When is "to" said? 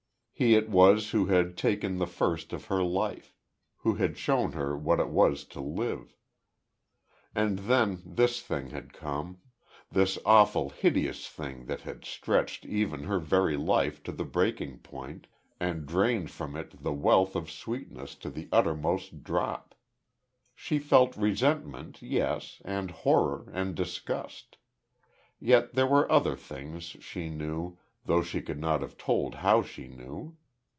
5.45-5.59, 14.01-14.11, 18.15-18.31